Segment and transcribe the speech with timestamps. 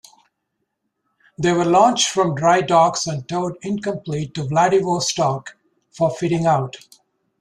[1.37, 5.55] They were launched from drydocks and towed incomplete to Vladivostok
[5.91, 6.77] for fitting-out.